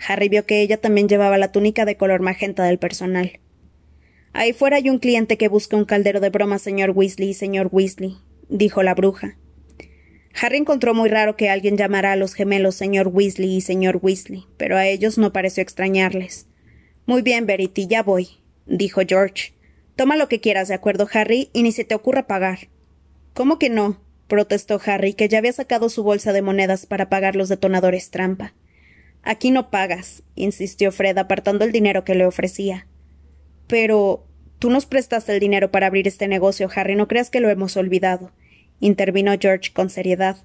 [0.07, 3.39] Harry vio que ella también llevaba la túnica de color magenta del personal.
[4.33, 7.69] Ahí fuera hay un cliente que busca un caldero de broma, señor Weasley y señor
[7.71, 8.17] Weasley,
[8.49, 9.35] dijo la bruja.
[10.39, 14.45] Harry encontró muy raro que alguien llamara a los gemelos señor Weasley y señor Weasley,
[14.57, 16.45] pero a ellos no pareció extrañarles.
[17.07, 18.29] Muy bien, Verity, ya voy,
[18.67, 19.53] dijo George.
[19.95, 21.49] Toma lo que quieras, ¿de acuerdo, Harry?
[21.51, 22.69] Y ni se te ocurra pagar.
[23.33, 23.99] ¿Cómo que no?
[24.31, 28.53] Protestó Harry, que ya había sacado su bolsa de monedas para pagar los detonadores trampa.
[29.23, 32.87] Aquí no pagas, insistió Fred, apartando el dinero que le ofrecía.
[33.67, 34.25] Pero.
[34.57, 37.75] Tú nos prestaste el dinero para abrir este negocio, Harry, no creas que lo hemos
[37.77, 38.31] olvidado,
[38.79, 40.37] intervino George con seriedad.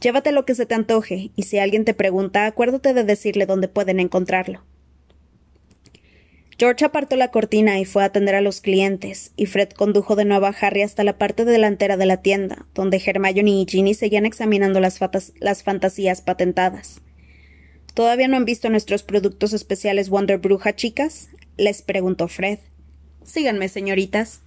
[0.00, 3.68] Llévate lo que se te antoje, y si alguien te pregunta, acuérdate de decirle dónde
[3.68, 4.64] pueden encontrarlo.
[6.60, 10.26] George apartó la cortina y fue a atender a los clientes, y Fred condujo de
[10.26, 14.26] nuevo a Harry hasta la parte delantera de la tienda, donde Hermione y Ginny seguían
[14.26, 14.98] examinando las,
[15.62, 17.00] fantasías patentadas.
[17.94, 21.30] ¿Todavía no han visto nuestros productos especiales Wonder Bruja, chicas?
[21.56, 22.58] les preguntó Fred.
[23.24, 24.42] Síganme, señoritas.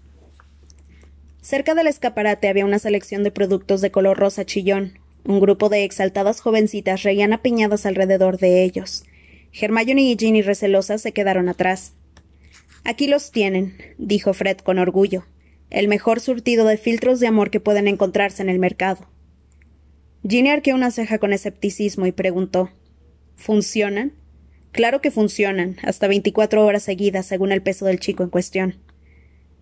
[1.42, 5.00] Cerca del escaparate había una selección de productos de color rosa chillón.
[5.26, 9.04] Un grupo de exaltadas jovencitas reían apiñadas alrededor de ellos.
[9.52, 11.94] Hermione y Ginny recelosas se quedaron atrás.
[12.86, 15.26] Aquí los tienen, dijo Fred con orgullo.
[15.70, 19.08] El mejor surtido de filtros de amor que pueden encontrarse en el mercado.
[20.28, 22.72] Ginny arqueó una ceja con escepticismo y preguntó
[23.36, 24.14] ¿Funcionan?
[24.72, 28.80] Claro que funcionan, hasta veinticuatro horas seguidas, según el peso del chico en cuestión.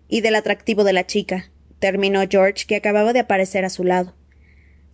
[0.08, 4.14] Y del atractivo de la chica, terminó George, que acababa de aparecer a su lado.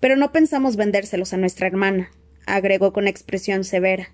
[0.00, 2.10] Pero no pensamos vendérselos a nuestra hermana,
[2.46, 4.10] agregó con expresión severa.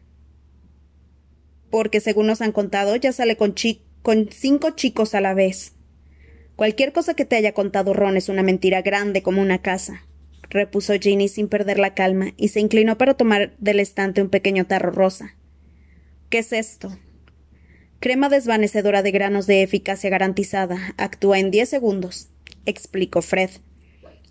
[1.70, 3.55] Porque, según nos han contado, ya sale con,
[4.04, 5.72] con cinco chicos a la vez.
[6.56, 10.06] Cualquier cosa que te haya contado Ron es una mentira grande como una casa,
[10.50, 14.66] repuso Ginny sin perder la calma, y se inclinó para tomar del estante un pequeño
[14.66, 15.36] tarro rosa.
[16.28, 16.98] ¿Qué es esto?
[17.98, 20.92] Crema desvanecedora de granos de eficacia garantizada.
[20.98, 22.28] Actúa en diez segundos,
[22.66, 23.48] explicó Fred.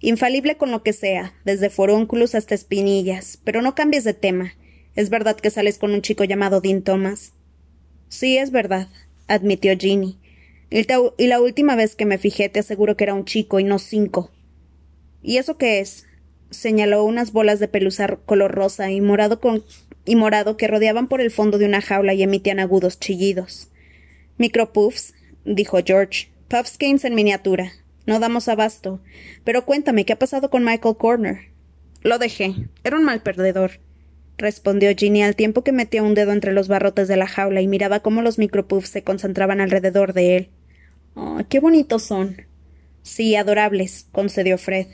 [0.01, 3.39] Infalible con lo que sea, desde forúnculos hasta espinillas.
[3.43, 4.53] Pero no cambies de tema.
[4.95, 7.33] ¿Es verdad que sales con un chico llamado Dean Thomas?
[8.07, 8.87] Sí, es verdad,
[9.27, 10.17] admitió Ginny.
[10.69, 13.79] Y la última vez que me fijé te aseguro que era un chico y no
[13.79, 14.31] cinco.
[15.21, 16.07] ¿Y eso qué es?
[16.49, 19.39] señaló unas bolas de pelusa color rosa y morado
[20.05, 23.69] y morado que rodeaban por el fondo de una jaula y emitían agudos chillidos.
[24.37, 25.13] Micropuffs,
[25.45, 26.29] dijo George.
[26.47, 27.71] Puffskins en miniatura.
[28.05, 28.99] No damos abasto.
[29.43, 31.49] Pero cuéntame, ¿qué ha pasado con Michael Corner?
[32.01, 32.53] Lo dejé.
[32.83, 33.79] Era un mal perdedor.
[34.37, 37.67] Respondió Ginny al tiempo que metía un dedo entre los barrotes de la jaula y
[37.67, 40.49] miraba cómo los micropuffs se concentraban alrededor de él.
[41.15, 42.43] Oh, qué bonitos son.
[43.01, 44.87] Sí, adorables, concedió Fred.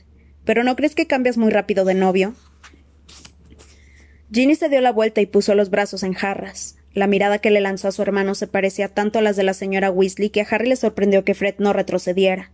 [0.45, 2.33] ¿Pero no crees que cambias muy rápido de novio?
[4.31, 6.75] Ginny se dio la vuelta y puso los brazos en jarras.
[6.93, 9.53] La mirada que le lanzó a su hermano se parecía tanto a las de la
[9.53, 12.51] señora Weasley que a Harry le sorprendió que Fred no retrocediera.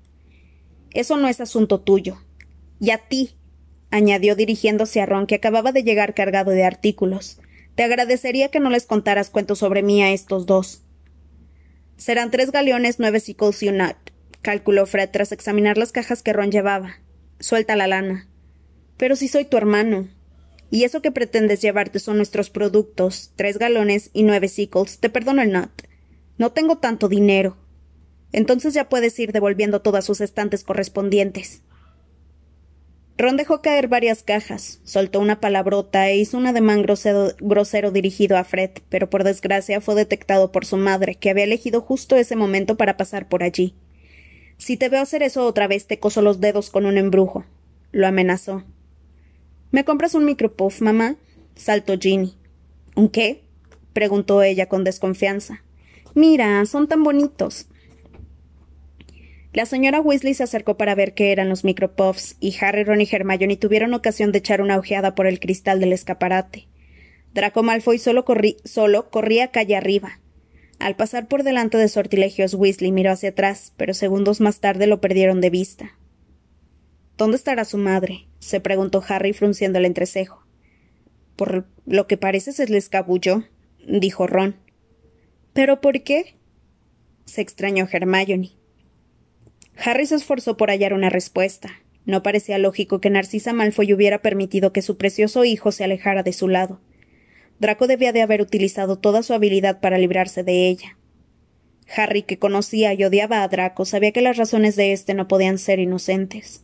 [0.92, 2.18] Eso no es asunto tuyo.
[2.80, 3.36] Y a ti,
[3.96, 7.40] añadió dirigiéndose a Ron, que acababa de llegar cargado de artículos.
[7.76, 10.84] Te agradecería que no les contaras cuentos sobre mí a estos dos.
[11.96, 13.96] Serán tres galeones, nueve sickles y un nut,
[14.42, 16.98] calculó Fred tras examinar las cajas que Ron llevaba.
[17.40, 18.28] Suelta la lana.
[18.98, 20.10] Pero si soy tu hermano,
[20.70, 25.42] y eso que pretendes llevarte son nuestros productos, tres galones y nueve sickles, te perdono
[25.42, 25.72] el not.
[26.38, 27.56] No tengo tanto dinero.
[28.34, 31.62] Entonces ya puedes ir devolviendo todas sus estantes correspondientes.
[33.18, 38.38] Ron dejó caer varias cajas, soltó una palabrota e hizo un ademán grosero, grosero dirigido
[38.38, 42.36] a Fred, pero por desgracia fue detectado por su madre, que había elegido justo ese
[42.36, 43.74] momento para pasar por allí.
[44.58, 47.46] Si te veo hacer eso otra vez, te coso los dedos con un embrujo.
[47.92, 48.66] Lo amenazó.
[49.72, 51.16] ¿Me compras un micropuff, mamá?
[51.56, 52.36] saltó Ginny.
[52.96, 53.44] ¿Un qué?
[53.94, 55.64] preguntó ella con desconfianza.
[56.14, 57.68] Mira, son tan bonitos.
[59.56, 63.08] La señora Weasley se acercó para ver qué eran los micropuffs, y Harry, Ron y
[63.10, 66.68] Hermione tuvieron ocasión de echar una ojeada por el cristal del escaparate.
[67.34, 68.26] Draco Malfoy solo,
[68.66, 70.20] solo corría calle arriba.
[70.78, 75.00] Al pasar por delante de sortilegios Weasley miró hacia atrás, pero segundos más tarde lo
[75.00, 75.98] perdieron de vista.
[77.18, 78.28] ¿Dónde estará su madre?
[78.40, 80.46] se preguntó Harry frunciendo el entrecejo.
[81.38, 83.46] Por lo que parece se le escabulló,
[83.88, 84.58] dijo Ron.
[85.54, 86.36] ¿Pero por qué?
[87.24, 88.52] se extrañó Hermione.
[89.84, 91.70] Harry se esforzó por hallar una respuesta.
[92.06, 96.34] No parecía lógico que Narcisa Malfoy hubiera permitido que su precioso hijo se alejara de
[96.34, 96.80] su lado.
[97.60, 100.98] Draco debía de haber utilizado toda su habilidad para librarse de ella.
[101.96, 105.58] Harry, que conocía y odiaba a Draco, sabía que las razones de éste no podían
[105.58, 106.64] ser inocentes.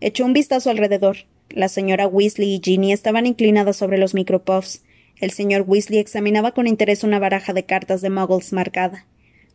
[0.00, 1.18] Echó un vistazo alrededor.
[1.48, 4.82] La señora Weasley y Ginny estaban inclinadas sobre los micropuffs.
[5.20, 9.06] El señor Weasley examinaba con interés una baraja de cartas de muggles marcada.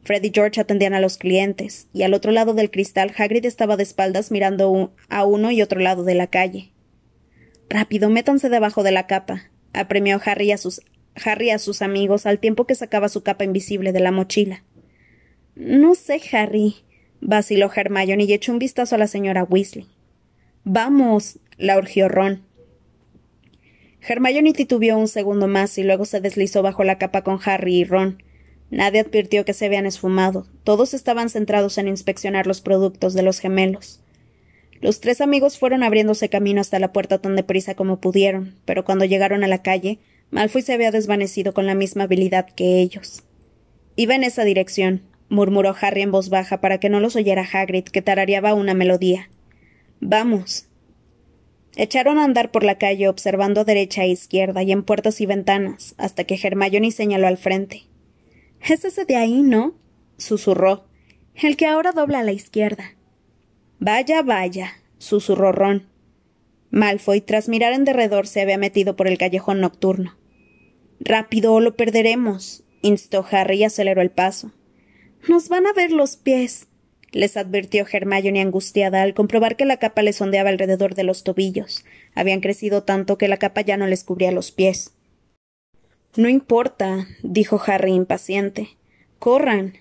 [0.04, 3.78] Fred y George atendían a los clientes, y al otro lado del cristal Hagrid estaba
[3.78, 6.72] de espaldas mirando a uno y otro lado de la calle.
[7.70, 10.58] Rápido, métanse debajo de la capa, apremió Harry a
[11.58, 14.64] sus amigos al tiempo que sacaba su capa invisible de la mochila.
[15.56, 16.76] No sé, Harry,
[17.22, 19.88] vaciló Hermione y echó un vistazo a la señora Weasley.
[20.64, 22.44] Vamos, la urgió Ron.
[24.02, 27.84] Hermione titubeó un segundo más y luego se deslizó bajo la capa con Harry y
[27.86, 28.22] Ron.
[28.74, 30.48] Nadie advirtió que se habían esfumado.
[30.64, 34.02] Todos estaban centrados en inspeccionar los productos de los gemelos.
[34.82, 39.06] Los tres amigos fueron abriéndose camino hasta la puerta tan deprisa como pudieron, pero cuando
[39.06, 40.00] llegaron a la calle,
[40.32, 43.22] Malfoy se había desvanecido con la misma habilidad que ellos.
[43.96, 47.84] Iba en esa dirección, murmuró Harry en voz baja para que no los oyera Hagrid,
[47.84, 49.30] que tarareaba una melodía.
[50.00, 50.66] Vamos.
[51.76, 55.28] Echaron a andar por la calle observando a derecha e izquierda y en puertas y
[55.28, 57.84] ventanas, hasta que Hermione señaló al frente.
[58.68, 59.76] Es ese de ahí, ¿no?
[60.18, 60.86] susurró.
[61.36, 62.96] El que ahora dobla a la izquierda.
[63.80, 65.88] Vaya, vaya, susurró Ron.
[66.70, 70.18] Malfoy, tras mirar en derredor, se había metido por el callejón nocturno.
[71.00, 74.54] Rápido o lo perderemos, instó Harry y aceleró el paso.
[75.28, 76.68] Nos van a ver los pies,
[77.12, 81.86] les advirtió Hermione angustiada al comprobar que la capa les ondeaba alrededor de los tobillos.
[82.16, 84.94] Habían crecido tanto que la capa ya no les cubría los pies.
[86.16, 88.78] No importa, dijo Harry impaciente.
[89.18, 89.74] Corran.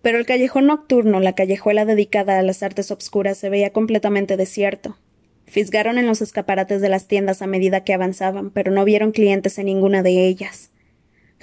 [0.00, 4.96] Pero el callejón nocturno, la callejuela dedicada a las artes obscuras, se veía completamente desierto.
[5.46, 9.58] Fisgaron en los escaparates de las tiendas a medida que avanzaban, pero no vieron clientes
[9.58, 10.70] en ninguna de ellas.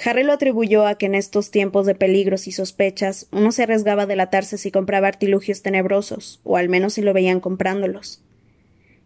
[0.05, 4.03] Harry lo atribuyó a que en estos tiempos de peligros y sospechas uno se arriesgaba
[4.03, 8.23] a delatarse si compraba artilugios tenebrosos, o al menos si lo veían comprándolos.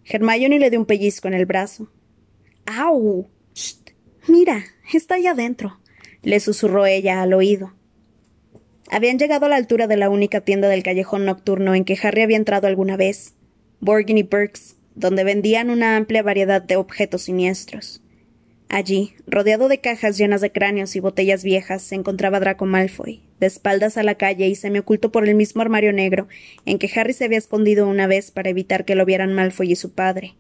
[0.06, 1.90] Hermione le dio un pellizco en el brazo.
[2.68, 3.28] ¡Au!
[4.28, 5.80] Mira, está ahí adentro,
[6.22, 7.74] le susurró ella al oído.
[8.90, 12.22] Habían llegado a la altura de la única tienda del callejón nocturno en que Harry
[12.22, 13.34] había entrado alguna vez,
[13.80, 18.02] Borgin y Burks, donde vendían una amplia variedad de objetos siniestros.
[18.70, 23.48] Allí, rodeado de cajas llenas de cráneos y botellas viejas, se encontraba Draco Malfoy, de
[23.48, 26.28] espaldas a la calle y semi-oculto por el mismo armario negro
[26.66, 29.76] en que Harry se había escondido una vez para evitar que lo vieran Malfoy y
[29.76, 30.36] su padre.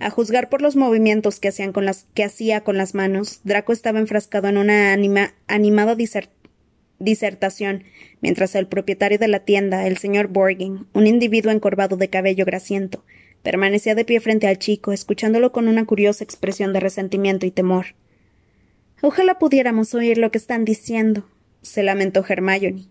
[0.00, 3.74] A juzgar por los movimientos que, hacían con las, que hacía con las manos, Draco
[3.74, 4.94] estaba enfrascado en una
[5.46, 5.94] animada
[6.98, 7.84] disertación,
[8.22, 13.04] mientras el propietario de la tienda, el señor Borgin, un individuo encorvado de cabello grasiento,
[13.42, 17.94] permanecía de pie frente al chico, escuchándolo con una curiosa expresión de resentimiento y temor.
[19.02, 21.28] Ojalá pudiéramos oír lo que están diciendo,
[21.60, 22.86] se lamentó Hermione.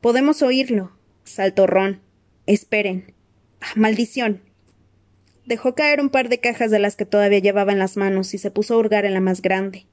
[0.00, 0.90] Podemos oírlo,
[1.22, 2.00] saltó Ron.
[2.46, 3.14] Esperen.
[3.60, 4.40] ¡Ah, maldición.
[5.50, 8.38] Dejó caer un par de cajas de las que todavía llevaba en las manos y
[8.38, 9.84] se puso a hurgar en la más grande.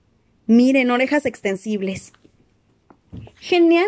[0.46, 2.14] Miren, orejas extensibles.
[3.40, 3.88] Genial,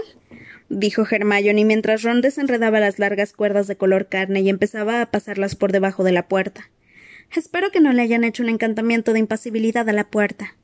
[0.69, 5.53] dijo Hermione mientras Ron desenredaba las largas cuerdas de color carne y empezaba a pasarlas
[5.53, 6.71] por debajo de la puerta.
[7.35, 10.55] Espero que no le hayan hecho un encantamiento de impasibilidad a la puerta.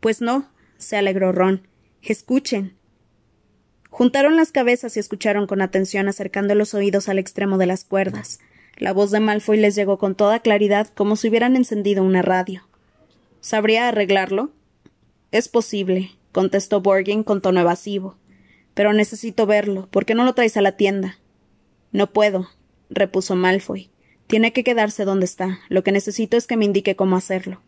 [0.00, 1.68] Pues no, se alegró Ron.
[2.02, 2.74] Escuchen.
[3.88, 8.40] Juntaron las cabezas y escucharon con atención acercando los oídos al extremo de las cuerdas.
[8.80, 12.66] La voz de Malfoy les llegó con toda claridad, como si hubieran encendido una radio.
[13.42, 14.52] ¿Sabría arreglarlo?
[15.32, 18.16] Es posible, contestó Borgin con tono evasivo.
[18.72, 19.86] Pero necesito verlo.
[19.90, 21.18] ¿Por qué no lo traes a la tienda?
[21.92, 22.48] No puedo,
[22.88, 23.90] repuso Malfoy.
[24.26, 25.58] Tiene que quedarse donde está.
[25.68, 27.60] Lo que necesito es que me indique cómo hacerlo.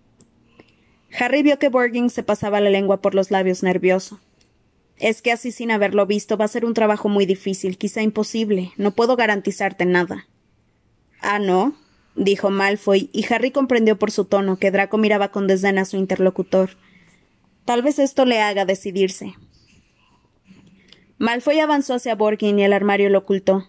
[1.19, 4.19] Harry vio que Borgin se pasaba la lengua por los labios nervioso.
[4.97, 8.73] Es que así sin haberlo visto va a ser un trabajo muy difícil, quizá imposible.
[8.79, 10.27] No puedo garantizarte nada.
[11.23, 11.75] Ah, no,
[12.17, 15.97] dijo Malfoy, y Harry comprendió por su tono que Draco miraba con desdén a su
[15.97, 16.71] interlocutor.
[17.65, 19.35] Tal vez esto le haga decidirse.
[21.19, 23.69] Malfoy avanzó hacia Borgin y el armario lo ocultó.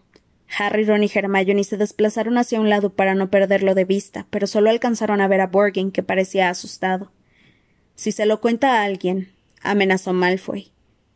[0.57, 4.47] Harry, Ron y Hermione se desplazaron hacia un lado para no perderlo de vista, pero
[4.47, 7.11] solo alcanzaron a ver a Borgin, que parecía asustado.
[7.95, 10.71] Si se lo cuenta a alguien, amenazó Malfoy,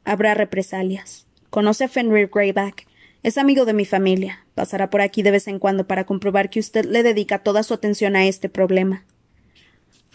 [0.06, 1.26] habrá represalias.
[1.50, 2.88] Conoce a Fenrir Greyback.
[3.24, 4.47] Es amigo de mi familia.
[4.58, 7.76] Pasará por aquí de vez en cuando para comprobar que usted le dedica toda su
[7.76, 9.06] atención a este problema.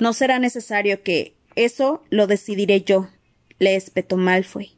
[0.00, 1.36] No será necesario que.
[1.54, 3.08] Eso lo decidiré yo,
[3.60, 4.72] le espetó Malfoy.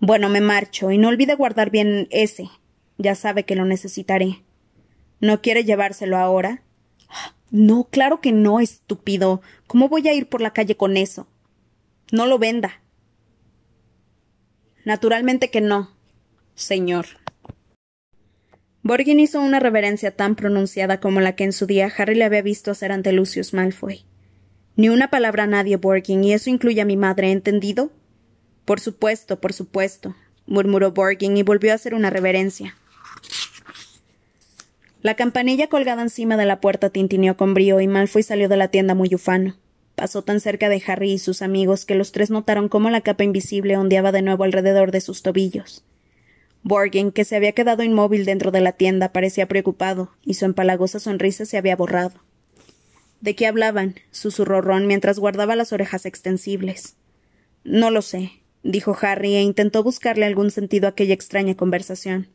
[0.00, 2.48] Bueno, me marcho, y no olvide guardar bien ese.
[2.96, 4.42] Ya sabe que lo necesitaré.
[5.20, 6.62] ¿No quiere llevárselo ahora?
[7.50, 9.42] No, claro que no, estúpido.
[9.66, 11.26] ¿Cómo voy a ir por la calle con eso?
[12.10, 12.80] No lo venda.
[14.86, 15.90] Naturalmente que no,
[16.54, 17.04] señor.
[18.84, 22.42] Borgin hizo una reverencia tan pronunciada como la que en su día Harry le había
[22.42, 24.04] visto hacer ante Lucius Malfoy.
[24.76, 27.90] Ni una palabra a nadie, Borgin, y eso incluye a mi madre, ¿entendido?
[28.66, 30.14] Por supuesto, por supuesto,
[30.44, 32.76] murmuró Borgin y volvió a hacer una reverencia.
[35.00, 38.68] La campanilla colgada encima de la puerta tintineó con brío y Malfoy salió de la
[38.68, 39.56] tienda muy ufano.
[39.94, 43.24] Pasó tan cerca de Harry y sus amigos que los tres notaron cómo la capa
[43.24, 45.84] invisible ondeaba de nuevo alrededor de sus tobillos.
[46.64, 50.98] Borgin, que se había quedado inmóvil dentro de la tienda, parecía preocupado, y su empalagosa
[50.98, 52.24] sonrisa se había borrado.
[53.20, 53.96] ¿De qué hablaban?
[54.10, 56.96] susurró Ron mientras guardaba las orejas extensibles.
[57.64, 62.28] No lo sé, dijo Harry, e intentó buscarle algún sentido a aquella extraña conversación.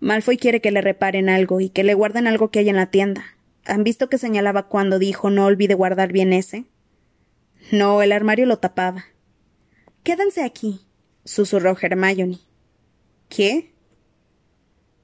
[0.00, 2.90] Malfoy quiere que le reparen algo y que le guarden algo que hay en la
[2.90, 3.24] tienda.
[3.66, 6.64] ¿Han visto que señalaba cuando dijo no olvide guardar bien ese?
[7.70, 9.04] No, el armario lo tapaba.
[10.02, 10.80] Quédense aquí,
[11.24, 12.40] susurró Hermione.
[13.34, 13.72] ¿Qué?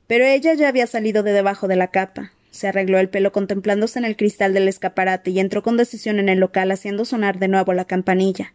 [0.06, 2.30] Pero ella ya había salido de debajo de la capa.
[2.52, 6.28] Se arregló el pelo contemplándose en el cristal del escaparate y entró con decisión en
[6.28, 8.54] el local haciendo sonar de nuevo la campanilla.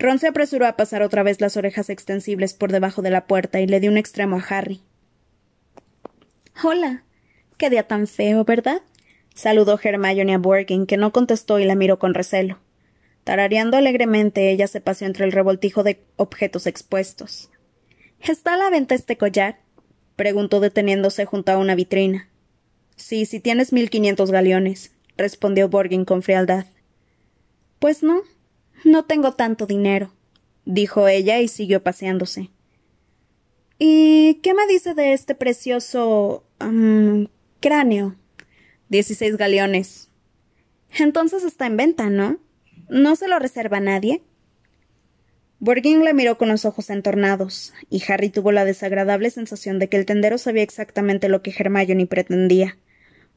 [0.00, 3.60] Ron se apresuró a pasar otra vez las orejas extensibles por debajo de la puerta
[3.60, 4.80] y le dio un extremo a Harry.
[6.64, 7.04] Hola.
[7.58, 8.82] Qué día tan feo, ¿verdad?
[9.36, 12.58] Saludó Hermione a Borgin, que no contestó y la miró con recelo.
[13.22, 17.50] Tarareando alegremente, ella se paseó entre el revoltijo de objetos expuestos.
[18.20, 19.60] ¿Está a la venta este collar?
[20.16, 22.28] preguntó deteniéndose junto a una vitrina.
[22.96, 26.66] Sí, si tienes mil quinientos galeones, respondió Borgin con frialdad.
[27.78, 28.22] Pues no,
[28.84, 30.12] no tengo tanto dinero,
[30.64, 32.50] dijo ella y siguió paseándose.
[33.78, 36.44] ¿Y qué me dice de este precioso
[37.60, 38.16] cráneo?
[38.88, 40.08] Dieciséis galeones.
[40.98, 42.38] Entonces está en venta, ¿no?
[42.88, 44.22] ¿No se lo reserva nadie?
[45.60, 49.96] Borgin la miró con los ojos entornados, y Harry tuvo la desagradable sensación de que
[49.96, 52.78] el tendero sabía exactamente lo que Hermione pretendía.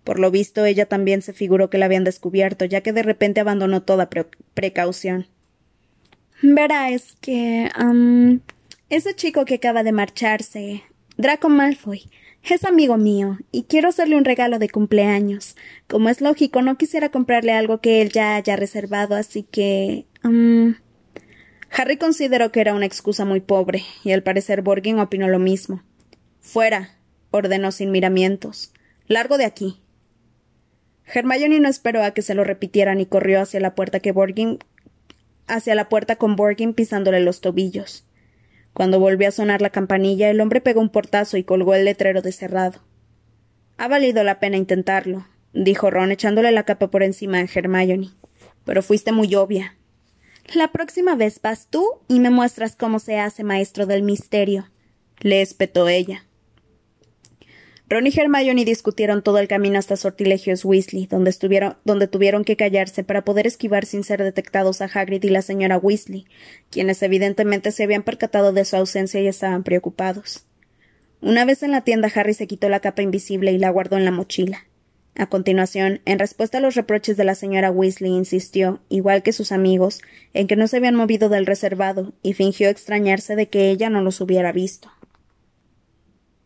[0.03, 3.39] Por lo visto, ella también se figuró que la habían descubierto, ya que de repente
[3.39, 4.09] abandonó toda
[4.53, 5.27] precaución.
[6.41, 7.69] Verá, es que.
[8.89, 10.83] ese chico que acaba de marcharse,
[11.17, 12.09] Draco Malfoy,
[12.43, 15.55] es amigo mío, y quiero hacerle un regalo de cumpleaños.
[15.87, 20.05] Como es lógico, no quisiera comprarle algo que él ya haya reservado, así que.
[21.71, 25.81] Harry consideró que era una excusa muy pobre, y al parecer Borgin opinó lo mismo.
[26.41, 26.97] Fuera,
[27.31, 28.73] ordenó sin miramientos.
[29.07, 29.81] Largo de aquí.
[31.05, 34.59] Hermione no esperó a que se lo repitieran y corrió hacia la puerta que Borgin
[35.47, 38.05] hacia la puerta con Borgin pisándole los tobillos.
[38.73, 42.21] Cuando volvió a sonar la campanilla, el hombre pegó un portazo y colgó el letrero
[42.21, 42.79] de cerrado.
[43.77, 48.09] Ha valido la pena intentarlo, dijo Ron echándole la capa por encima a Hermione.
[48.63, 49.75] Pero fuiste muy obvia.
[50.53, 54.69] La próxima vez vas tú y me muestras cómo se hace maestro del misterio,
[55.19, 56.25] le espetó ella.
[57.91, 63.03] Ron y Hermione discutieron todo el camino hasta Sortilegios Weasley, donde, donde tuvieron que callarse
[63.03, 66.25] para poder esquivar sin ser detectados a Hagrid y la señora Weasley,
[66.69, 70.45] quienes evidentemente se habían percatado de su ausencia y estaban preocupados.
[71.19, 74.05] Una vez en la tienda, Harry se quitó la capa invisible y la guardó en
[74.05, 74.65] la mochila.
[75.15, 79.51] A continuación, en respuesta a los reproches de la señora Weasley, insistió, igual que sus
[79.51, 80.01] amigos,
[80.33, 84.01] en que no se habían movido del reservado, y fingió extrañarse de que ella no
[84.01, 84.89] los hubiera visto.